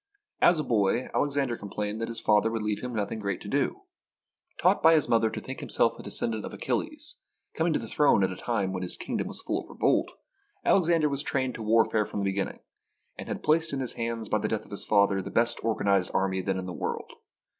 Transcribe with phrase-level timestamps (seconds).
[0.41, 3.81] As a boy, Alexander complained that his father would leave him nothing great to do.
[4.59, 7.19] Taught by his mother to think himself a descendant of Achilles,
[7.53, 10.11] coming to the throne at a time when his kingdom was full of revolt,
[10.65, 12.61] Alexander was trained to warfare from the beginning,
[13.19, 16.09] and had placed in his hands, by the death of his father, the best organised
[16.15, 17.13] army SIEGE OF TYRE then in the world.